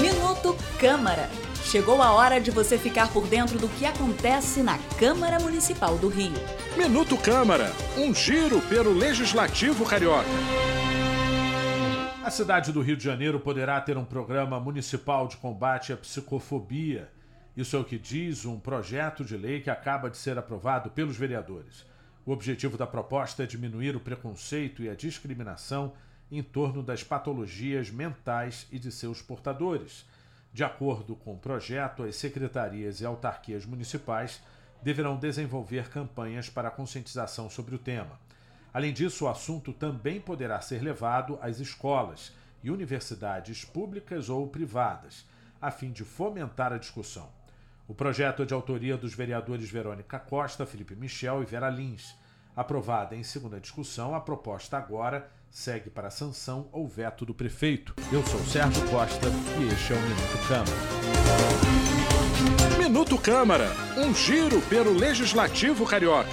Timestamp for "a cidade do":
12.22-12.82